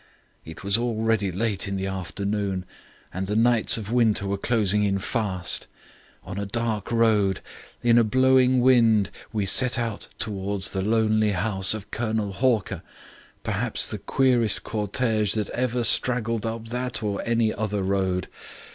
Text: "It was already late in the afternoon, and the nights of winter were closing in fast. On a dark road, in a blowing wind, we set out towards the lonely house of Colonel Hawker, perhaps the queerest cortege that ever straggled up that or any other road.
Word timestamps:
"It 0.43 0.63
was 0.63 0.79
already 0.79 1.31
late 1.31 1.67
in 1.67 1.77
the 1.77 1.85
afternoon, 1.85 2.65
and 3.13 3.27
the 3.27 3.35
nights 3.35 3.77
of 3.77 3.91
winter 3.91 4.25
were 4.25 4.35
closing 4.35 4.83
in 4.83 4.97
fast. 4.97 5.67
On 6.23 6.39
a 6.39 6.45
dark 6.47 6.91
road, 6.91 7.39
in 7.83 7.99
a 7.99 8.03
blowing 8.03 8.61
wind, 8.61 9.11
we 9.31 9.45
set 9.45 9.77
out 9.77 10.07
towards 10.17 10.71
the 10.71 10.81
lonely 10.81 11.33
house 11.33 11.75
of 11.75 11.91
Colonel 11.91 12.31
Hawker, 12.31 12.81
perhaps 13.43 13.85
the 13.85 13.99
queerest 13.99 14.63
cortege 14.63 15.35
that 15.35 15.51
ever 15.51 15.83
straggled 15.83 16.47
up 16.47 16.69
that 16.69 17.03
or 17.03 17.21
any 17.23 17.53
other 17.53 17.83
road. 17.83 18.27